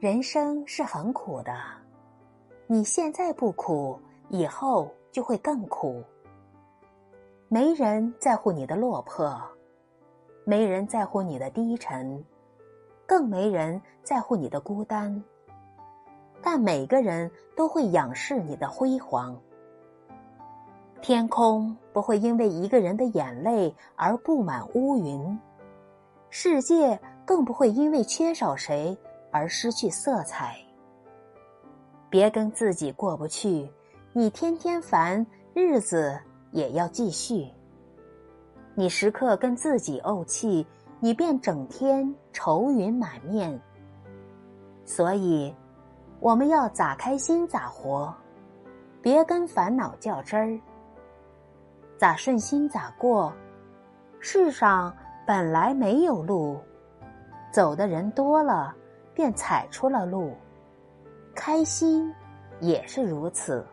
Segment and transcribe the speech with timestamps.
[0.00, 1.52] 人生是很苦的，
[2.68, 3.98] 你现在不苦，
[4.28, 6.04] 以后就会更苦。
[7.48, 9.36] 没人在乎你的落魄，
[10.44, 12.24] 没人在乎你的低沉，
[13.06, 15.20] 更没人在乎你的孤单。
[16.40, 19.36] 但每个人都会仰视你的辉煌。
[21.02, 25.36] 天空不会因为一个人的眼泪而布满乌云，
[26.30, 28.96] 世界更不会因为缺少谁。
[29.38, 30.56] 而失去色彩。
[32.10, 33.70] 别跟自己过不去，
[34.12, 35.24] 你天天烦，
[35.54, 36.18] 日子
[36.50, 37.46] 也要继续。
[38.74, 40.66] 你时刻跟自己怄气，
[40.98, 43.60] 你便整天愁云满面。
[44.84, 45.54] 所以，
[46.18, 48.12] 我们要咋开心咋活，
[49.00, 50.60] 别跟烦恼较真儿。
[51.96, 53.32] 咋顺心咋过，
[54.18, 54.92] 世上
[55.24, 56.58] 本来没有路，
[57.52, 58.74] 走的人多了。
[59.18, 60.32] 便踩出了路，
[61.34, 62.14] 开心
[62.60, 63.66] 也是如此。